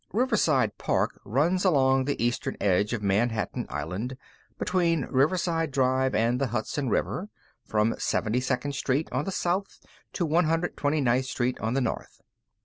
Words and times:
Riverside 0.13 0.79
Park 0.79 1.19
runs 1.23 1.63
along 1.63 2.05
the 2.05 2.19
eastern 2.19 2.57
edge 2.59 2.91
of 2.91 3.03
Manhattan 3.03 3.67
Island, 3.69 4.17
between 4.57 5.05
Riverside 5.05 5.69
Drive 5.69 6.15
and 6.15 6.41
the 6.41 6.47
Hudson 6.47 6.89
River, 6.89 7.29
from 7.67 7.93
72nd 7.93 8.73
Street 8.73 9.07
on 9.11 9.25
the 9.25 9.31
south 9.31 9.79
to 10.13 10.25
129th 10.27 11.25
Street 11.25 11.59
on 11.59 11.75
the 11.75 11.81
north. 11.81 12.19